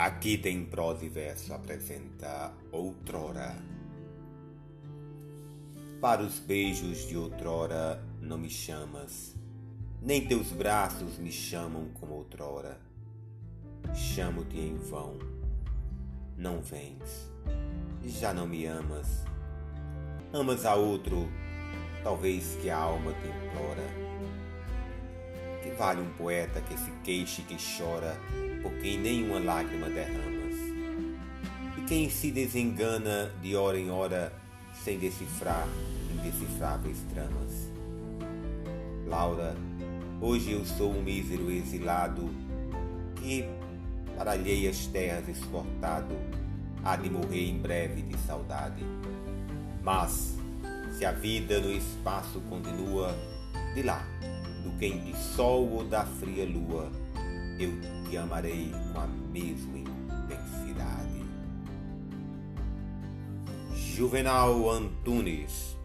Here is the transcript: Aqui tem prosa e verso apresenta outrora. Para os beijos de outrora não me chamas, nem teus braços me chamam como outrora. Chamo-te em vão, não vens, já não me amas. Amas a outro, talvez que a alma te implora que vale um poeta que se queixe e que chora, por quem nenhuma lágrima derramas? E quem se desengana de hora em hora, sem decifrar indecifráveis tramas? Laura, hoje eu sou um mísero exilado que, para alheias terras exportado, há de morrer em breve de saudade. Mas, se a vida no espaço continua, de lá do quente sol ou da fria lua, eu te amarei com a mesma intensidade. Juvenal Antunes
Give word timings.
Aqui 0.00 0.38
tem 0.38 0.64
prosa 0.64 1.04
e 1.04 1.10
verso 1.10 1.52
apresenta 1.52 2.54
outrora. 2.72 3.54
Para 6.00 6.22
os 6.22 6.38
beijos 6.38 7.06
de 7.06 7.18
outrora 7.18 8.02
não 8.18 8.38
me 8.38 8.48
chamas, 8.48 9.36
nem 10.00 10.26
teus 10.26 10.52
braços 10.52 11.18
me 11.18 11.30
chamam 11.30 11.90
como 12.00 12.14
outrora. 12.14 12.80
Chamo-te 13.92 14.58
em 14.58 14.74
vão, 14.78 15.18
não 16.34 16.62
vens, 16.62 17.30
já 18.02 18.32
não 18.32 18.46
me 18.46 18.64
amas. 18.64 19.26
Amas 20.32 20.64
a 20.64 20.76
outro, 20.76 21.28
talvez 22.02 22.56
que 22.62 22.70
a 22.70 22.78
alma 22.78 23.12
te 23.12 23.26
implora 23.26 24.10
que 25.62 25.70
vale 25.72 26.00
um 26.00 26.10
poeta 26.14 26.60
que 26.60 26.76
se 26.76 26.90
queixe 27.04 27.42
e 27.42 27.44
que 27.44 27.56
chora, 27.56 28.16
por 28.62 28.72
quem 28.74 28.98
nenhuma 28.98 29.38
lágrima 29.38 29.88
derramas? 29.88 30.54
E 31.78 31.80
quem 31.86 32.08
se 32.10 32.30
desengana 32.30 33.30
de 33.42 33.56
hora 33.56 33.78
em 33.78 33.90
hora, 33.90 34.32
sem 34.84 34.98
decifrar 34.98 35.66
indecifráveis 36.12 36.98
tramas? 37.12 37.68
Laura, 39.06 39.56
hoje 40.20 40.52
eu 40.52 40.64
sou 40.64 40.92
um 40.92 41.02
mísero 41.02 41.50
exilado 41.50 42.30
que, 43.16 43.44
para 44.16 44.32
alheias 44.32 44.86
terras 44.86 45.28
exportado, 45.28 46.14
há 46.84 46.96
de 46.96 47.10
morrer 47.10 47.48
em 47.48 47.58
breve 47.58 48.02
de 48.02 48.16
saudade. 48.18 48.84
Mas, 49.82 50.36
se 50.96 51.04
a 51.04 51.12
vida 51.12 51.60
no 51.60 51.72
espaço 51.72 52.40
continua, 52.48 53.14
de 53.74 53.82
lá 53.82 54.04
do 54.62 54.70
quente 54.78 55.16
sol 55.16 55.68
ou 55.70 55.84
da 55.84 56.04
fria 56.04 56.44
lua, 56.44 56.90
eu 57.60 57.72
te 58.08 58.16
amarei 58.16 58.72
com 58.92 59.00
a 59.00 59.06
mesma 59.06 59.78
intensidade. 59.78 61.20
Juvenal 63.74 64.70
Antunes 64.70 65.76